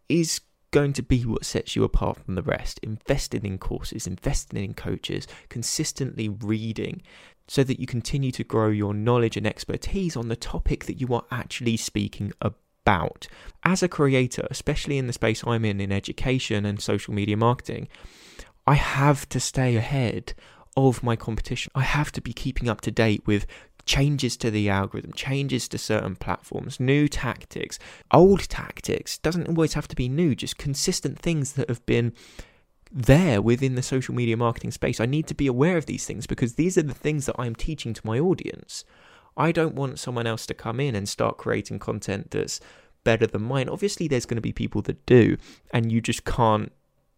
is 0.09 0.41
going 0.73 0.91
to 0.91 1.03
be 1.03 1.21
what 1.23 1.45
sets 1.45 1.75
you 1.75 1.85
apart 1.85 2.17
from 2.17 2.35
the 2.35 2.41
rest. 2.41 2.79
Investing 2.83 3.45
in 3.45 3.57
courses, 3.57 4.05
investing 4.07 4.61
in 4.61 4.73
coaches, 4.73 5.27
consistently 5.47 6.27
reading, 6.27 7.01
so 7.47 7.63
that 7.63 7.79
you 7.79 7.85
continue 7.85 8.31
to 8.31 8.43
grow 8.43 8.69
your 8.69 8.93
knowledge 8.93 9.37
and 9.37 9.47
expertise 9.47 10.17
on 10.17 10.27
the 10.27 10.35
topic 10.35 10.85
that 10.85 10.99
you 10.99 11.13
are 11.13 11.25
actually 11.31 11.77
speaking 11.77 12.33
about. 12.41 13.27
As 13.63 13.83
a 13.83 13.87
creator, 13.87 14.47
especially 14.49 14.97
in 14.97 15.07
the 15.07 15.13
space 15.13 15.43
I'm 15.45 15.63
in, 15.63 15.79
in 15.79 15.91
education 15.91 16.65
and 16.65 16.81
social 16.81 17.13
media 17.13 17.37
marketing, 17.37 17.87
I 18.65 18.73
have 18.73 19.29
to 19.29 19.39
stay 19.39 19.75
ahead 19.75 20.33
of 20.75 21.03
my 21.03 21.15
competition. 21.15 21.71
I 21.75 21.81
have 21.81 22.11
to 22.13 22.21
be 22.21 22.33
keeping 22.33 22.67
up 22.67 22.81
to 22.81 22.91
date 22.91 23.21
with 23.27 23.45
changes 23.85 24.37
to 24.37 24.49
the 24.49 24.69
algorithm, 24.69 25.13
changes 25.13 25.67
to 25.69 25.77
certain 25.77 26.15
platforms, 26.15 26.79
new 26.79 27.07
tactics, 27.07 27.79
old 28.11 28.47
tactics. 28.49 29.17
Doesn't 29.17 29.47
always 29.47 29.73
have 29.73 29.87
to 29.89 29.95
be 29.95 30.09
new, 30.09 30.35
just 30.35 30.57
consistent 30.57 31.19
things 31.19 31.53
that 31.53 31.69
have 31.69 31.85
been 31.85 32.13
there 32.91 33.41
within 33.41 33.75
the 33.75 33.81
social 33.81 34.13
media 34.13 34.37
marketing 34.37 34.71
space. 34.71 34.99
I 34.99 35.05
need 35.05 35.27
to 35.27 35.33
be 35.33 35.47
aware 35.47 35.77
of 35.77 35.87
these 35.87 36.05
things 36.05 36.27
because 36.27 36.55
these 36.55 36.77
are 36.77 36.83
the 36.83 36.93
things 36.93 37.25
that 37.25 37.35
I'm 37.39 37.55
teaching 37.55 37.93
to 37.93 38.05
my 38.05 38.19
audience. 38.19 38.85
I 39.35 39.51
don't 39.51 39.75
want 39.75 39.99
someone 39.99 40.27
else 40.27 40.45
to 40.45 40.53
come 40.53 40.79
in 40.79 40.95
and 40.95 41.09
start 41.09 41.37
creating 41.37 41.79
content 41.79 42.31
that's 42.31 42.59
better 43.03 43.25
than 43.25 43.41
mine. 43.41 43.67
Obviously, 43.67 44.07
there's 44.07 44.27
going 44.27 44.37
to 44.37 44.41
be 44.41 44.53
people 44.53 44.81
that 44.83 45.05
do, 45.05 45.37
and 45.71 45.91
you 45.91 46.01
just 46.01 46.23
can't 46.23 46.71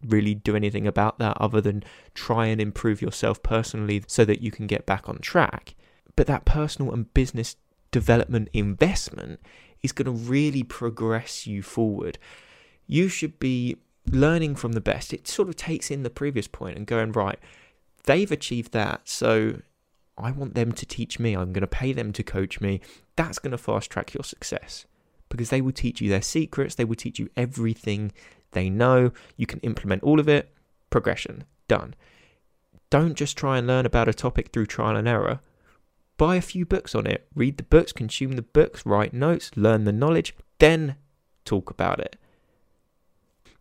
really 0.04 0.34
do 0.34 0.56
anything 0.56 0.86
about 0.86 1.18
that 1.18 1.36
other 1.40 1.60
than 1.60 1.82
try 2.14 2.46
and 2.46 2.60
improve 2.60 3.02
yourself 3.02 3.42
personally 3.42 4.02
so 4.06 4.24
that 4.24 4.40
you 4.40 4.50
can 4.50 4.66
get 4.66 4.86
back 4.86 5.08
on 5.08 5.18
track. 5.18 5.74
But 6.16 6.26
that 6.26 6.44
personal 6.44 6.92
and 6.92 7.12
business 7.14 7.56
development 7.90 8.48
investment 8.52 9.40
is 9.82 9.92
going 9.92 10.06
to 10.06 10.10
really 10.10 10.62
progress 10.62 11.46
you 11.46 11.62
forward. 11.62 12.18
You 12.86 13.08
should 13.08 13.38
be 13.38 13.76
learning 14.10 14.56
from 14.56 14.72
the 14.72 14.80
best. 14.80 15.12
It 15.12 15.28
sort 15.28 15.48
of 15.48 15.56
takes 15.56 15.90
in 15.90 16.02
the 16.02 16.10
previous 16.10 16.48
point 16.48 16.76
and 16.76 16.86
going, 16.86 17.12
right, 17.12 17.38
they've 18.04 18.30
achieved 18.30 18.72
that. 18.72 19.08
So 19.08 19.60
I 20.16 20.30
want 20.30 20.54
them 20.54 20.72
to 20.72 20.86
teach 20.86 21.18
me. 21.18 21.34
I'm 21.34 21.52
going 21.52 21.60
to 21.62 21.66
pay 21.66 21.92
them 21.92 22.12
to 22.14 22.22
coach 22.22 22.60
me. 22.60 22.80
That's 23.16 23.38
going 23.38 23.52
to 23.52 23.58
fast 23.58 23.90
track 23.90 24.14
your 24.14 24.24
success 24.24 24.86
because 25.28 25.50
they 25.50 25.60
will 25.60 25.72
teach 25.72 26.00
you 26.00 26.08
their 26.08 26.22
secrets. 26.22 26.74
They 26.74 26.84
will 26.84 26.96
teach 26.96 27.18
you 27.18 27.28
everything 27.36 28.12
they 28.52 28.70
know. 28.70 29.12
You 29.36 29.46
can 29.46 29.60
implement 29.60 30.02
all 30.02 30.20
of 30.20 30.28
it. 30.28 30.52
Progression. 30.90 31.44
Done. 31.68 31.94
Don't 32.88 33.14
just 33.14 33.36
try 33.36 33.58
and 33.58 33.66
learn 33.66 33.84
about 33.84 34.08
a 34.08 34.14
topic 34.14 34.50
through 34.52 34.66
trial 34.66 34.96
and 34.96 35.08
error. 35.08 35.40
Buy 36.16 36.36
a 36.36 36.40
few 36.40 36.64
books 36.64 36.94
on 36.94 37.06
it. 37.06 37.26
Read 37.34 37.56
the 37.56 37.62
books, 37.62 37.92
consume 37.92 38.32
the 38.32 38.42
books, 38.42 38.86
write 38.86 39.12
notes, 39.12 39.50
learn 39.56 39.84
the 39.84 39.92
knowledge, 39.92 40.34
then 40.58 40.96
talk 41.44 41.70
about 41.70 42.00
it. 42.00 42.16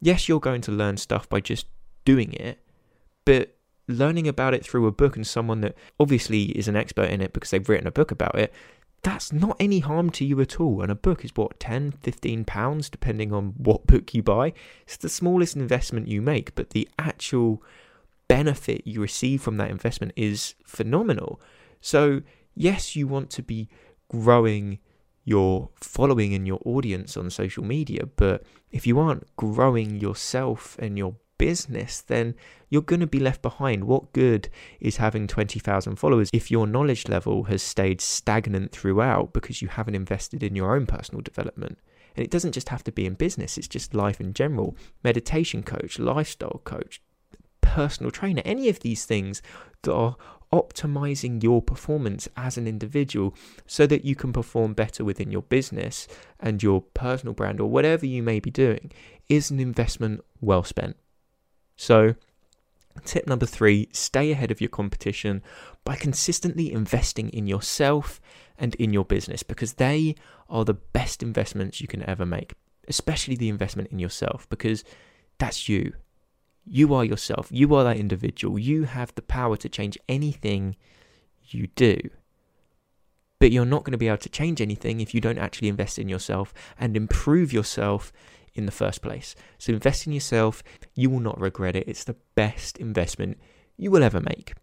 Yes, 0.01 0.29
you're 0.29 0.39
going 0.39 0.62
to 0.62 0.71
learn 0.71 0.97
stuff 0.97 1.27
by 1.27 1.39
just 1.39 1.67
doing 2.05 2.33
it, 2.33 2.59
but 3.25 3.55
learning 3.88 4.27
about 4.27 4.53
it 4.53 4.65
through 4.65 4.88
a 4.88 4.91
book 4.91 5.15
and 5.15 5.25
someone 5.25 5.62
that 5.62 5.75
obviously 6.00 6.45
is 6.57 6.67
an 6.67 6.75
expert 6.75 7.09
in 7.09 7.21
it 7.21 7.33
because 7.33 7.51
they've 7.51 7.67
written 7.67 7.88
a 7.88 7.91
book 7.91 8.12
about 8.12 8.35
it, 8.38 8.53
that's 9.03 9.31
not 9.31 9.55
any 9.59 9.79
harm 9.79 10.09
to 10.09 10.25
you 10.25 10.41
at 10.41 10.59
all. 10.59 10.81
And 10.81 10.91
a 10.91 10.95
book 10.95 11.24
is 11.24 11.31
what, 11.35 11.59
10, 11.59 11.91
15 12.01 12.45
pounds, 12.45 12.89
depending 12.89 13.31
on 13.31 13.53
what 13.57 13.85
book 13.85 14.13
you 14.13 14.24
buy. 14.24 14.53
It's 14.83 14.97
the 14.97 15.09
smallest 15.09 15.55
investment 15.55 16.07
you 16.07 16.21
make, 16.21 16.55
but 16.55 16.71
the 16.71 16.89
actual 16.97 17.62
benefit 18.27 18.81
you 18.85 19.01
receive 19.01 19.41
from 19.41 19.57
that 19.57 19.69
investment 19.69 20.13
is 20.15 20.55
phenomenal. 20.65 21.39
So, 21.81 22.24
yes, 22.55 22.95
you 22.95 23.07
want 23.07 23.29
to 23.31 23.43
be 23.43 23.69
growing 24.09 24.79
your 25.24 25.69
following 25.75 26.33
and 26.33 26.45
your 26.45 26.59
audience 26.65 27.17
on 27.17 27.29
social 27.29 27.63
media, 27.63 28.05
but 28.15 28.43
if 28.71 28.85
you 28.85 29.00
aren't 29.00 29.35
growing 29.35 30.00
yourself 30.00 30.77
and 30.79 30.97
your 30.97 31.15
business, 31.38 32.01
then 32.01 32.35
you're 32.69 32.81
going 32.81 33.00
to 33.00 33.07
be 33.07 33.19
left 33.19 33.41
behind. 33.41 33.83
What 33.85 34.13
good 34.13 34.50
is 34.79 34.97
having 34.97 35.27
20,000 35.27 35.95
followers 35.95 36.29
if 36.31 36.51
your 36.51 36.67
knowledge 36.67 37.07
level 37.07 37.43
has 37.45 37.62
stayed 37.62 38.01
stagnant 38.01 38.71
throughout 38.71 39.33
because 39.33 39.62
you 39.62 39.67
haven't 39.67 39.95
invested 39.95 40.43
in 40.43 40.55
your 40.55 40.75
own 40.75 40.85
personal 40.85 41.21
development? 41.21 41.79
And 42.15 42.24
it 42.24 42.31
doesn't 42.31 42.53
just 42.53 42.69
have 42.69 42.83
to 42.85 42.91
be 42.91 43.05
in 43.05 43.15
business, 43.15 43.57
it's 43.57 43.67
just 43.67 43.93
life 43.93 44.21
in 44.21 44.33
general. 44.33 44.77
Meditation 45.03 45.63
coach, 45.63 46.00
lifestyle 46.00 46.62
coach, 46.63 47.01
personal 47.75 48.10
trainer, 48.10 48.41
any 48.46 48.70
of 48.70 48.79
these 48.79 49.03
things 49.03 49.41
that 49.82 49.94
are 49.94 50.15
optimizing 50.53 51.44
your 51.44 51.62
performance 51.62 52.29
as 52.38 52.58
an 52.58 52.67
individual 52.67 53.36
so 53.67 53.86
that 53.86 54.05
you 54.05 54.15
can 54.15 54.32
perform 54.32 54.74
better 54.74 55.03
within 55.03 55.29
your 55.29 55.41
business 55.41 56.08
and 56.39 56.63
your 56.63 56.79
personal 56.94 57.34
brand 57.34 57.60
or 57.60 57.70
whatever 57.70 58.05
you 58.05 58.24
may 58.24 58.39
be 58.39 58.50
doing 58.50 58.94
is 59.27 59.51
an 59.51 59.60
investment 59.60 60.24
well 60.39 60.63
spent. 60.63 60.96
So, 61.75 62.15
tip 63.03 63.27
number 63.27 63.46
three 63.46 63.89
stay 63.91 64.32
ahead 64.32 64.51
of 64.51 64.62
your 64.62 64.70
competition 64.70 65.44
by 65.84 65.98
consistently 65.98 66.72
investing 66.72 67.27
in 67.32 67.46
yourself 67.46 68.22
and 68.58 68.74
in 68.75 68.94
your 68.94 69.03
business 69.03 69.44
because 69.44 69.74
they 69.74 70.15
are 70.50 70.63
the 70.63 70.75
best 71.00 71.22
investments 71.22 71.82
you 71.82 71.88
can 71.88 72.10
ever 72.10 72.25
make, 72.25 72.53
especially 72.88 73.36
the 73.36 73.50
investment 73.50 73.89
in 73.91 74.00
yourself 74.00 74.48
because 74.48 74.86
that's 75.39 75.67
you. 75.67 75.91
You 76.65 76.93
are 76.93 77.05
yourself. 77.05 77.48
You 77.51 77.74
are 77.75 77.84
that 77.84 77.98
individual. 77.98 78.57
You 78.57 78.84
have 78.84 79.13
the 79.15 79.22
power 79.22 79.55
to 79.57 79.69
change 79.69 79.98
anything 80.10 80.75
you 81.43 81.67
do. 81.67 81.98
But 83.39 83.51
you're 83.51 83.65
not 83.65 83.84
going 83.84 83.91
to 83.91 83.98
be 83.98 84.07
able 84.07 84.17
to 84.17 84.29
change 84.29 84.62
anything 84.62 85.00
if 85.00 85.13
you 85.13 85.22
don't 85.22 85.38
actually 85.38 85.67
invest 85.67 86.00
in 86.00 86.10
yourself 86.10 86.53
and 86.79 86.98
improve 86.98 87.53
yourself 87.53 88.12
in 88.55 88.65
the 88.65 88.72
first 88.72 89.01
place. 89.01 89.36
So 89.57 89.74
invest 89.74 90.07
in 90.07 90.13
yourself. 90.13 90.63
You 90.95 91.10
will 91.10 91.19
not 91.19 91.39
regret 91.39 91.75
it. 91.75 91.88
It's 91.88 92.05
the 92.05 92.15
best 92.34 92.77
investment 92.77 93.38
you 93.77 93.91
will 93.91 94.03
ever 94.03 94.22
make. 94.22 94.53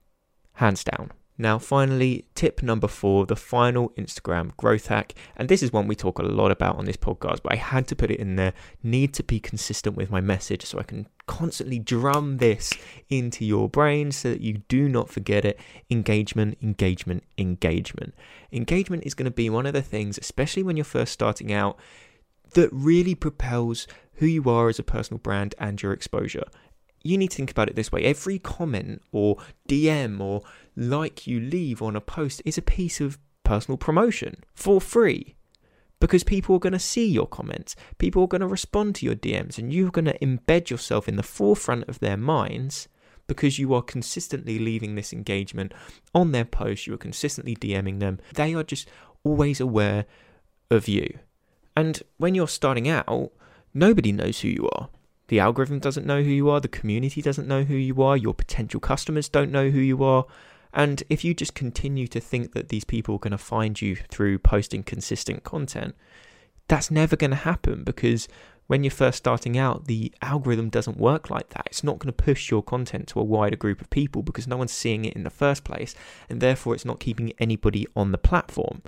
Hands 0.54 0.82
down. 0.82 1.12
Now, 1.38 1.58
finally, 1.58 2.26
tip 2.34 2.62
number 2.62 2.86
four, 2.86 3.24
the 3.24 3.36
final 3.36 3.90
Instagram 3.90 4.54
growth 4.56 4.88
hack. 4.88 5.14
And 5.36 5.48
this 5.48 5.62
is 5.62 5.72
one 5.72 5.86
we 5.86 5.96
talk 5.96 6.18
a 6.18 6.22
lot 6.22 6.50
about 6.50 6.76
on 6.76 6.84
this 6.84 6.96
podcast, 6.96 7.42
but 7.42 7.52
I 7.52 7.56
had 7.56 7.88
to 7.88 7.96
put 7.96 8.10
it 8.10 8.20
in 8.20 8.36
there. 8.36 8.52
Need 8.82 9.14
to 9.14 9.22
be 9.22 9.40
consistent 9.40 9.96
with 9.96 10.10
my 10.10 10.20
message 10.20 10.64
so 10.64 10.78
I 10.78 10.82
can 10.82 11.08
constantly 11.26 11.78
drum 11.78 12.36
this 12.36 12.72
into 13.08 13.44
your 13.44 13.68
brain 13.68 14.12
so 14.12 14.30
that 14.30 14.42
you 14.42 14.58
do 14.68 14.88
not 14.88 15.08
forget 15.08 15.44
it. 15.44 15.58
Engagement, 15.90 16.58
engagement, 16.62 17.24
engagement. 17.38 18.14
Engagement 18.52 19.04
is 19.04 19.14
going 19.14 19.24
to 19.24 19.30
be 19.30 19.48
one 19.48 19.66
of 19.66 19.72
the 19.72 19.82
things, 19.82 20.18
especially 20.18 20.62
when 20.62 20.76
you're 20.76 20.84
first 20.84 21.12
starting 21.12 21.52
out, 21.52 21.78
that 22.52 22.68
really 22.72 23.14
propels 23.14 23.86
who 24.16 24.26
you 24.26 24.48
are 24.50 24.68
as 24.68 24.78
a 24.78 24.82
personal 24.82 25.18
brand 25.18 25.54
and 25.58 25.82
your 25.82 25.92
exposure. 25.92 26.44
You 27.02 27.18
need 27.18 27.30
to 27.30 27.36
think 27.36 27.50
about 27.50 27.68
it 27.68 27.76
this 27.76 27.92
way 27.92 28.02
every 28.04 28.38
comment 28.38 29.02
or 29.12 29.36
DM 29.68 30.20
or 30.20 30.42
like 30.76 31.26
you 31.26 31.40
leave 31.40 31.82
on 31.82 31.96
a 31.96 32.00
post 32.00 32.42
is 32.44 32.58
a 32.58 32.62
piece 32.62 33.00
of 33.00 33.18
personal 33.44 33.76
promotion 33.76 34.36
for 34.54 34.80
free 34.80 35.34
because 36.02 36.24
people 36.24 36.56
are 36.56 36.58
going 36.58 36.72
to 36.72 36.80
see 36.80 37.08
your 37.08 37.28
comments, 37.28 37.76
people 37.98 38.24
are 38.24 38.28
going 38.28 38.40
to 38.40 38.46
respond 38.48 38.92
to 38.96 39.06
your 39.06 39.14
DMs, 39.14 39.56
and 39.56 39.72
you're 39.72 39.88
going 39.88 40.04
to 40.04 40.18
embed 40.18 40.68
yourself 40.68 41.08
in 41.08 41.14
the 41.14 41.22
forefront 41.22 41.88
of 41.88 42.00
their 42.00 42.16
minds 42.16 42.88
because 43.28 43.56
you 43.60 43.72
are 43.72 43.82
consistently 43.82 44.58
leaving 44.58 44.96
this 44.96 45.12
engagement 45.12 45.72
on 46.12 46.32
their 46.32 46.44
posts, 46.44 46.88
you 46.88 46.94
are 46.94 46.98
consistently 46.98 47.54
DMing 47.54 48.00
them. 48.00 48.18
They 48.34 48.52
are 48.52 48.64
just 48.64 48.88
always 49.22 49.60
aware 49.60 50.06
of 50.72 50.88
you. 50.88 51.20
And 51.76 52.02
when 52.16 52.34
you're 52.34 52.48
starting 52.48 52.88
out, 52.88 53.30
nobody 53.72 54.10
knows 54.10 54.40
who 54.40 54.48
you 54.48 54.68
are. 54.72 54.88
The 55.32 55.40
algorithm 55.40 55.78
doesn't 55.78 56.04
know 56.04 56.22
who 56.22 56.28
you 56.28 56.50
are, 56.50 56.60
the 56.60 56.68
community 56.68 57.22
doesn't 57.22 57.48
know 57.48 57.62
who 57.64 57.74
you 57.74 58.02
are, 58.02 58.18
your 58.18 58.34
potential 58.34 58.80
customers 58.80 59.30
don't 59.30 59.50
know 59.50 59.70
who 59.70 59.80
you 59.80 60.04
are. 60.04 60.26
And 60.74 61.02
if 61.08 61.24
you 61.24 61.32
just 61.32 61.54
continue 61.54 62.06
to 62.08 62.20
think 62.20 62.52
that 62.52 62.68
these 62.68 62.84
people 62.84 63.14
are 63.14 63.18
going 63.18 63.30
to 63.30 63.38
find 63.38 63.80
you 63.80 63.96
through 63.96 64.40
posting 64.40 64.82
consistent 64.82 65.42
content, 65.42 65.94
that's 66.68 66.90
never 66.90 67.16
going 67.16 67.30
to 67.30 67.36
happen 67.36 67.82
because 67.82 68.28
when 68.66 68.84
you're 68.84 68.90
first 68.90 69.16
starting 69.16 69.56
out, 69.56 69.86
the 69.86 70.12
algorithm 70.20 70.68
doesn't 70.68 70.98
work 70.98 71.30
like 71.30 71.48
that. 71.54 71.66
It's 71.68 71.82
not 71.82 71.98
going 71.98 72.12
to 72.12 72.24
push 72.24 72.50
your 72.50 72.62
content 72.62 73.08
to 73.08 73.20
a 73.20 73.24
wider 73.24 73.56
group 73.56 73.80
of 73.80 73.88
people 73.88 74.20
because 74.20 74.46
no 74.46 74.58
one's 74.58 74.72
seeing 74.72 75.06
it 75.06 75.14
in 75.14 75.24
the 75.24 75.30
first 75.30 75.64
place, 75.64 75.94
and 76.28 76.42
therefore 76.42 76.74
it's 76.74 76.84
not 76.84 77.00
keeping 77.00 77.32
anybody 77.38 77.86
on 77.96 78.12
the 78.12 78.18
platform. 78.18 78.82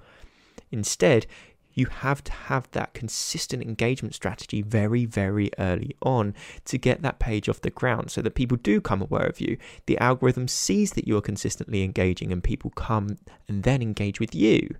Instead, 0.70 1.26
you 1.74 1.86
have 1.86 2.22
to 2.24 2.32
have 2.32 2.70
that 2.70 2.94
consistent 2.94 3.62
engagement 3.62 4.14
strategy 4.14 4.62
very, 4.62 5.04
very 5.04 5.50
early 5.58 5.96
on 6.02 6.34
to 6.64 6.78
get 6.78 7.02
that 7.02 7.18
page 7.18 7.48
off 7.48 7.60
the 7.60 7.70
ground 7.70 8.10
so 8.10 8.22
that 8.22 8.34
people 8.34 8.56
do 8.56 8.80
come 8.80 9.02
aware 9.02 9.26
of 9.26 9.40
you. 9.40 9.56
The 9.86 9.98
algorithm 9.98 10.48
sees 10.48 10.92
that 10.92 11.06
you 11.06 11.16
are 11.16 11.22
consistently 11.22 11.82
engaging 11.82 12.32
and 12.32 12.42
people 12.42 12.70
come 12.70 13.18
and 13.48 13.62
then 13.64 13.82
engage 13.82 14.20
with 14.20 14.34
you. 14.34 14.76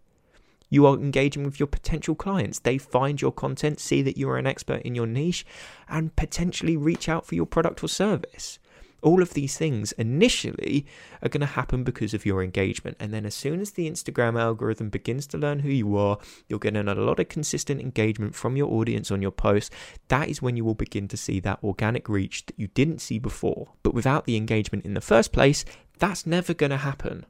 You 0.70 0.86
are 0.86 0.94
engaging 0.94 1.44
with 1.44 1.60
your 1.60 1.66
potential 1.66 2.14
clients. 2.14 2.58
They 2.58 2.78
find 2.78 3.20
your 3.20 3.32
content, 3.32 3.78
see 3.78 4.02
that 4.02 4.16
you 4.16 4.28
are 4.30 4.38
an 4.38 4.46
expert 4.46 4.82
in 4.82 4.94
your 4.94 5.06
niche, 5.06 5.46
and 5.88 6.16
potentially 6.16 6.76
reach 6.76 7.08
out 7.08 7.26
for 7.26 7.34
your 7.34 7.46
product 7.46 7.84
or 7.84 7.88
service. 7.88 8.58
All 9.04 9.22
of 9.22 9.34
these 9.34 9.58
things 9.58 9.92
initially 9.92 10.86
are 11.22 11.28
going 11.28 11.42
to 11.42 11.46
happen 11.46 11.84
because 11.84 12.14
of 12.14 12.24
your 12.24 12.42
engagement. 12.42 12.96
And 12.98 13.12
then 13.12 13.26
as 13.26 13.34
soon 13.34 13.60
as 13.60 13.72
the 13.72 13.88
Instagram 13.88 14.40
algorithm 14.40 14.88
begins 14.88 15.26
to 15.28 15.38
learn 15.38 15.58
who 15.60 15.68
you 15.68 15.96
are, 15.96 16.18
you're 16.48 16.58
getting 16.58 16.88
a 16.88 16.94
lot 16.94 17.20
of 17.20 17.28
consistent 17.28 17.82
engagement 17.82 18.34
from 18.34 18.56
your 18.56 18.72
audience 18.72 19.10
on 19.10 19.20
your 19.20 19.30
posts. 19.30 19.70
That 20.08 20.28
is 20.28 20.40
when 20.40 20.56
you 20.56 20.64
will 20.64 20.74
begin 20.74 21.06
to 21.08 21.18
see 21.18 21.38
that 21.40 21.62
organic 21.62 22.08
reach 22.08 22.46
that 22.46 22.58
you 22.58 22.68
didn't 22.68 23.02
see 23.02 23.18
before. 23.18 23.68
But 23.82 23.94
without 23.94 24.24
the 24.24 24.36
engagement 24.36 24.86
in 24.86 24.94
the 24.94 25.00
first 25.02 25.32
place, 25.32 25.66
that's 25.98 26.26
never 26.26 26.54
going 26.54 26.70
to 26.70 26.78
happen. 26.78 27.26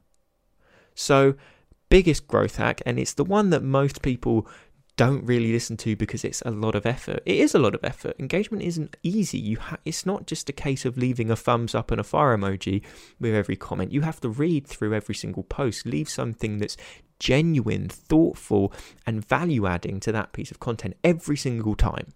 So, 0.95 1.35
biggest 1.89 2.27
growth 2.27 2.55
hack, 2.55 2.81
and 2.85 2.97
it's 2.97 3.13
the 3.13 3.25
one 3.25 3.49
that 3.49 3.63
most 3.63 4.01
people 4.01 4.47
don't 4.97 5.25
really 5.25 5.51
listen 5.51 5.75
to 5.77 5.95
because 5.95 6.23
it's 6.23 6.41
a 6.43 6.51
lot 6.51 6.73
of 6.73 6.85
effort. 6.85 7.21
It 7.25 7.37
is 7.37 7.53
a 7.53 7.59
lot 7.59 7.75
of 7.75 7.83
effort. 7.83 8.15
Engagement 8.17 8.63
isn't 8.63 8.95
easy. 9.03 9.37
You 9.37 9.59
ha- 9.59 9.77
it's 9.83 10.05
not 10.05 10.25
just 10.25 10.49
a 10.49 10.53
case 10.53 10.85
of 10.85 10.97
leaving 10.97 11.29
a 11.29 11.35
thumbs 11.35 11.75
up 11.75 11.91
and 11.91 11.99
a 11.99 12.03
fire 12.03 12.35
emoji 12.37 12.81
with 13.19 13.33
every 13.33 13.57
comment. 13.57 13.91
You 13.91 14.01
have 14.01 14.21
to 14.21 14.29
read 14.29 14.65
through 14.65 14.93
every 14.93 15.15
single 15.15 15.43
post, 15.43 15.85
leave 15.85 16.07
something 16.07 16.59
that's 16.59 16.77
genuine, 17.19 17.89
thoughtful, 17.89 18.71
and 19.05 19.25
value 19.25 19.67
adding 19.67 19.99
to 20.01 20.11
that 20.13 20.31
piece 20.31 20.51
of 20.51 20.59
content 20.59 20.95
every 21.03 21.37
single 21.37 21.75
time. 21.75 22.13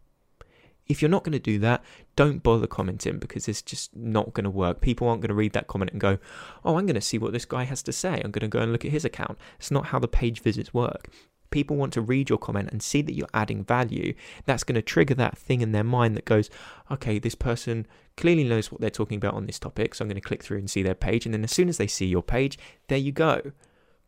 If 0.88 1.01
you're 1.01 1.09
not 1.09 1.24
going 1.24 1.33
to 1.33 1.39
do 1.39 1.59
that, 1.59 1.83
don't 2.15 2.41
bother 2.41 2.65
commenting 2.65 3.19
because 3.19 3.48
it's 3.48 3.62
just 3.62 3.95
not 3.95 4.33
going 4.33 4.45
to 4.45 4.50
work. 4.50 4.81
People 4.81 5.07
aren't 5.07 5.21
going 5.21 5.29
to 5.29 5.36
read 5.36 5.53
that 5.53 5.67
comment 5.67 5.91
and 5.91 6.01
go, 6.01 6.17
Oh, 6.65 6.77
I'm 6.77 6.88
going 6.88 6.95
to 6.95 7.01
see 7.01 7.19
what 7.19 7.31
this 7.31 7.45
guy 7.45 7.65
has 7.65 7.83
to 7.83 7.93
say. 7.93 8.21
I'm 8.24 8.31
going 8.31 8.41
to 8.41 8.48
go 8.48 8.59
and 8.59 8.71
look 8.71 8.86
at 8.86 8.91
his 8.91 9.05
account. 9.05 9.38
It's 9.59 9.69
not 9.69 9.88
how 9.88 10.00
the 10.00 10.07
page 10.07 10.41
visits 10.41 10.74
work 10.74 11.09
people 11.51 11.75
want 11.75 11.94
to 11.94 12.01
read 12.01 12.29
your 12.29 12.38
comment 12.38 12.70
and 12.72 12.82
see 12.82 13.01
that 13.01 13.15
you're 13.15 13.27
adding 13.34 13.63
value, 13.63 14.13
that's 14.46 14.63
going 14.63 14.75
to 14.75 14.82
trigger 14.82 15.15
that 15.15 15.38
thing 15.38 15.62
in 15.62 15.72
their 15.72 15.84
mind 15.84 16.15
that 16.15 16.25
goes, 16.25 16.50
okay, 16.91 17.20
this 17.20 17.36
person 17.36 17.88
clearly 18.18 18.44
knows 18.44 18.72
what 18.72 18.82
they're 18.82 18.89
talking 18.89 19.18
about 19.18 19.34
on 19.34 19.46
this 19.46 19.60
topic, 19.60 19.96
so 19.96 20.03
I'm 20.03 20.10
going 20.10 20.22
to 20.22 20.27
click 20.27 20.44
through 20.44 20.58
and 20.58 20.70
see 20.70 20.84
their 20.84 20.96
page. 20.96 21.25
And 21.25 21.34
then 21.34 21.44
as 21.44 21.51
soon 21.51 21.70
as 21.70 21.77
they 21.77 21.88
see 21.88 22.06
your 22.06 22.24
page, 22.24 22.58
there 22.88 22.98
you 22.98 23.12
go. 23.12 23.51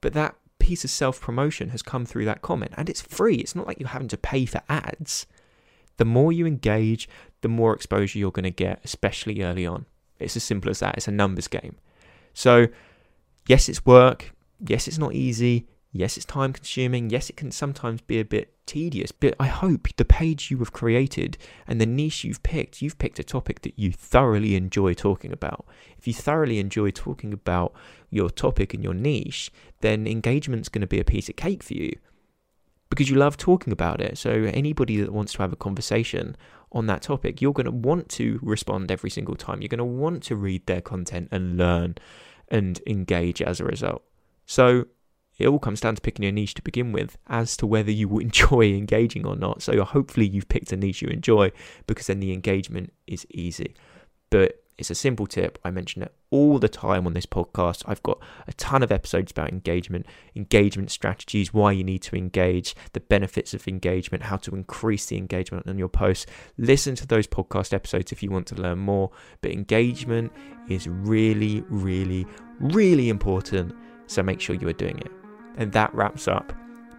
But 0.02 0.14
that 0.14 0.36
piece 0.60 0.84
of 0.84 0.90
self 0.90 1.20
promotion 1.20 1.70
has 1.70 1.82
come 1.82 2.06
through 2.06 2.26
that 2.26 2.42
comment 2.42 2.74
and 2.78 2.90
it's 2.90 3.02
free. 3.02 3.38
It's 3.38 3.56
not 3.56 3.68
like 3.68 3.80
you're 3.80 3.90
having 3.90 4.08
to 4.10 4.18
pay 4.18 4.46
for 4.46 4.62
ads. 4.70 5.26
The 5.98 6.06
more 6.06 6.32
you 6.32 6.46
engage, 6.46 7.10
the 7.42 7.48
more 7.48 7.74
exposure 7.76 8.20
you're 8.20 8.32
going 8.32 8.44
to 8.44 8.52
get, 8.52 8.80
especially 8.84 9.44
early 9.44 9.66
on. 9.66 9.86
It's 10.20 10.36
as 10.36 10.44
simple 10.44 10.70
as 10.70 10.80
that. 10.80 10.98
It's 10.98 11.08
a 11.08 11.12
numbers 11.12 11.48
game. 11.48 11.78
So, 12.34 12.68
yes, 13.48 13.68
it's 13.68 13.86
work. 13.86 14.34
Yes, 14.66 14.88
it's 14.88 14.98
not 14.98 15.14
easy. 15.14 15.68
Yes, 15.94 16.16
it's 16.16 16.26
time 16.26 16.54
consuming. 16.54 17.10
Yes, 17.10 17.30
it 17.30 17.36
can 17.36 17.52
sometimes 17.52 18.00
be 18.02 18.20
a 18.20 18.26
bit 18.26 18.56
tedious, 18.66 19.12
but 19.12 19.36
I 19.40 19.48
hope 19.48 19.90
the 19.98 20.06
page 20.06 20.50
you 20.50 20.58
have 20.60 20.72
created 20.72 21.38
and 21.68 21.82
the 21.82 21.86
niche 21.86 22.24
you've 22.24 22.44
picked, 22.44 22.82
you've 22.82 22.98
picked 22.98 23.20
a 23.20 23.26
topic 23.26 23.62
that 23.64 23.78
you 23.78 23.92
thoroughly 23.92 24.56
enjoy 24.56 24.94
talking 24.94 25.34
about. 25.34 25.66
If 25.98 26.08
you 26.08 26.14
thoroughly 26.14 26.60
enjoy 26.60 26.92
talking 26.92 27.34
about 27.34 27.74
your 28.10 28.30
topic 28.30 28.74
and 28.74 28.82
your 28.82 28.94
niche, 28.94 29.52
then 29.82 30.08
engagement's 30.08 30.70
going 30.70 30.82
to 30.82 30.88
be 30.88 31.00
a 31.00 31.04
piece 31.04 31.28
of 31.28 31.36
cake 31.36 31.62
for 31.62 31.74
you 31.74 31.98
because 32.90 33.10
you 33.10 33.18
love 33.18 33.36
talking 33.36 33.74
about 33.74 34.00
it. 34.00 34.18
So, 34.18 34.32
anybody 34.54 35.02
that 35.02 35.12
wants 35.12 35.34
to 35.34 35.40
have 35.40 35.52
a 35.52 35.58
conversation 35.58 36.38
on 36.72 36.88
that 36.88 37.02
topic, 37.02 37.42
you're 37.42 37.54
going 37.54 37.66
to 37.66 37.72
want 37.72 38.08
to 38.10 38.40
respond 38.42 38.92
every 38.92 39.10
single 39.10 39.36
time. 39.36 39.62
You're 39.62 39.70
going 39.70 39.80
to 39.80 39.86
want 39.86 40.24
to 40.24 40.36
read 40.38 40.66
their 40.68 40.82
content 40.82 41.28
and 41.32 41.58
learn 41.58 41.96
and 42.48 42.80
engage 42.88 43.42
as 43.42 43.60
a 43.60 43.66
result. 43.66 44.04
So, 44.46 44.86
it 45.38 45.48
all 45.48 45.60
comes 45.60 45.82
down 45.82 45.96
to 45.96 46.02
picking 46.02 46.26
a 46.26 46.32
niche 46.32 46.54
to 46.56 46.62
begin 46.62 46.92
with 46.92 47.18
as 47.28 47.58
to 47.58 47.68
whether 47.68 47.92
you 47.92 48.08
will 48.08 48.20
enjoy 48.22 48.74
engaging 48.74 49.26
or 49.26 49.36
not. 49.36 49.62
So 49.62 49.84
hopefully 49.84 50.28
you've 50.28 50.50
picked 50.50 50.72
a 50.72 50.78
niche 50.78 51.02
you 51.02 51.08
enjoy 51.10 51.52
because 51.88 52.08
then 52.08 52.20
the 52.20 52.34
engagement 52.34 52.94
is 53.08 53.26
easy. 53.30 53.76
But 54.30 54.62
it's 54.82 54.90
a 54.90 54.96
simple 54.96 55.28
tip. 55.28 55.60
I 55.64 55.70
mention 55.70 56.02
it 56.02 56.12
all 56.32 56.58
the 56.58 56.68
time 56.68 57.06
on 57.06 57.14
this 57.14 57.28
podcast. 57.28 57.84
I've 57.86 58.02
got 58.02 58.20
a 58.48 58.54
ton 58.54 58.82
of 58.82 58.92
episodes 58.92 59.32
about 59.32 59.50
engagement, 59.50 60.08
engagement 60.36 60.90
strategies, 60.90 61.54
why 61.54 61.74
you 61.74 61.84
need 61.84 62.02
to 62.04 62.16
engage, 62.16 62.76
the 62.94 63.00
benefits 63.00 63.54
of 63.54 63.68
engagement, 63.68 64.24
how 64.24 64.38
to 64.38 64.56
increase 64.56 65.06
the 65.06 65.18
engagement 65.18 65.68
on 65.68 65.78
your 65.78 65.88
posts. 65.88 66.26
Listen 66.58 66.96
to 66.96 67.06
those 67.06 67.28
podcast 67.28 67.74
episodes 67.74 68.12
if 68.12 68.24
you 68.24 68.32
want 68.32 68.48
to 68.48 68.56
learn 68.56 68.80
more. 68.80 69.12
But 69.42 69.52
engagement 69.52 70.32
is 70.68 70.88
really, 70.88 71.64
really, 71.70 72.26
really 72.60 73.10
important. 73.10 73.76
So 74.08 74.24
make 74.24 74.42
sure 74.42 74.56
you 74.56 74.68
are 74.68 74.74
doing 74.74 74.98
it. 74.98 75.21
And 75.62 75.72
that 75.74 75.94
wraps 75.94 76.28
up 76.28 76.54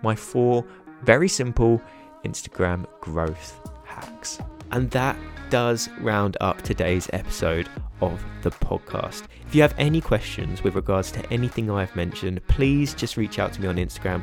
my 0.04 0.14
four 0.14 0.64
very 1.02 1.26
simple 1.26 1.82
Instagram 2.24 2.86
growth 3.00 3.60
hacks. 3.84 4.38
And 4.70 4.88
that 4.92 5.16
does 5.50 5.88
round 5.98 6.36
up 6.40 6.62
today's 6.62 7.10
episode 7.12 7.68
of 8.00 8.24
the 8.42 8.52
podcast. 8.52 9.24
If 9.48 9.52
you 9.56 9.62
have 9.62 9.74
any 9.78 10.00
questions 10.00 10.62
with 10.62 10.76
regards 10.76 11.10
to 11.10 11.32
anything 11.32 11.72
I've 11.72 11.96
mentioned, 11.96 12.40
please 12.46 12.94
just 12.94 13.16
reach 13.16 13.40
out 13.40 13.52
to 13.54 13.60
me 13.60 13.66
on 13.66 13.78
Instagram 13.78 14.22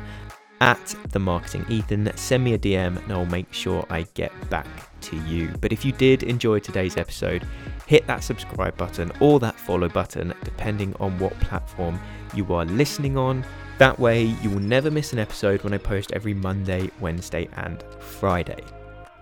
at 0.62 0.94
the 1.10 1.18
marketing 1.18 1.66
Ethan. 1.68 2.10
Send 2.16 2.42
me 2.42 2.54
a 2.54 2.58
DM 2.58 2.96
and 2.96 3.12
I'll 3.12 3.26
make 3.26 3.52
sure 3.52 3.84
I 3.90 4.06
get 4.14 4.32
back 4.48 4.66
to 5.02 5.16
you. 5.24 5.52
But 5.60 5.70
if 5.70 5.84
you 5.84 5.92
did 5.92 6.22
enjoy 6.22 6.60
today's 6.60 6.96
episode, 6.96 7.46
hit 7.86 8.06
that 8.06 8.24
subscribe 8.24 8.74
button 8.78 9.12
or 9.20 9.38
that 9.40 9.56
follow 9.56 9.90
button, 9.90 10.32
depending 10.44 10.94
on 10.98 11.18
what 11.18 11.38
platform 11.40 12.00
you 12.34 12.54
are 12.54 12.64
listening 12.64 13.18
on. 13.18 13.44
That 13.80 13.98
way, 13.98 14.24
you 14.42 14.50
will 14.50 14.60
never 14.60 14.90
miss 14.90 15.14
an 15.14 15.18
episode 15.18 15.62
when 15.64 15.72
I 15.72 15.78
post 15.78 16.12
every 16.12 16.34
Monday, 16.34 16.90
Wednesday, 17.00 17.48
and 17.56 17.82
Friday. 17.98 18.62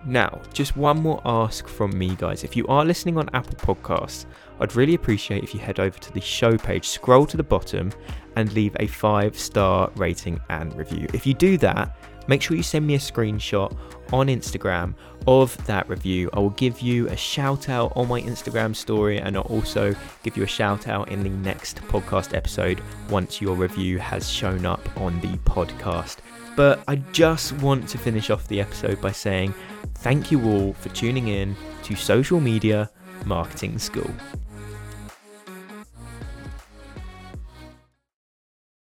Now, 0.05 0.41
just 0.51 0.75
one 0.75 1.01
more 1.01 1.21
ask 1.23 1.65
from 1.65 1.97
me, 1.97 2.13
guys. 2.17 2.43
If 2.43 2.57
you 2.57 2.67
are 2.67 2.83
listening 2.83 3.17
on 3.17 3.29
Apple 3.33 3.55
Podcasts, 3.55 4.25
I'd 4.59 4.75
really 4.75 4.95
appreciate 4.95 5.45
if 5.45 5.53
you 5.53 5.61
head 5.61 5.79
over 5.79 5.97
to 5.97 6.11
the 6.11 6.19
show 6.19 6.57
page, 6.57 6.89
scroll 6.89 7.25
to 7.27 7.37
the 7.37 7.43
bottom, 7.43 7.93
and 8.35 8.51
leave 8.51 8.75
a 8.81 8.87
five 8.87 9.39
star 9.39 9.89
rating 9.95 10.41
and 10.49 10.75
review. 10.75 11.07
If 11.13 11.25
you 11.25 11.33
do 11.33 11.57
that, 11.59 11.95
make 12.29 12.43
sure 12.43 12.55
you 12.55 12.61
send 12.61 12.85
me 12.85 12.93
a 12.93 12.99
screenshot 12.99 13.75
on 14.13 14.27
Instagram 14.27 14.93
of 15.25 15.57
that 15.65 15.89
review. 15.89 16.29
I 16.33 16.39
will 16.39 16.51
give 16.51 16.79
you 16.79 17.07
a 17.07 17.17
shout 17.17 17.69
out 17.69 17.91
on 17.95 18.07
my 18.07 18.21
Instagram 18.21 18.75
story 18.75 19.19
and 19.19 19.35
I'll 19.35 19.43
also 19.43 19.95
give 20.21 20.37
you 20.37 20.43
a 20.43 20.47
shout 20.47 20.87
out 20.87 21.09
in 21.09 21.23
the 21.23 21.29
next 21.29 21.77
podcast 21.87 22.35
episode 22.35 22.81
once 23.09 23.41
your 23.41 23.55
review 23.55 23.97
has 23.97 24.29
shown 24.29 24.65
up 24.67 24.87
on 24.97 25.19
the 25.21 25.37
podcast. 25.39 26.17
But 26.55 26.83
I 26.87 26.97
just 27.13 27.53
want 27.53 27.89
to 27.89 27.97
finish 27.97 28.29
off 28.29 28.47
the 28.47 28.61
episode 28.61 29.01
by 29.01 29.11
saying 29.11 29.55
thank 29.95 30.31
you 30.31 30.43
all 30.45 30.73
for 30.73 30.89
tuning 30.89 31.29
in 31.29 31.55
to 31.83 31.95
Social 31.95 32.39
Media 32.39 32.91
Marketing 33.25 33.79
School. 33.79 34.11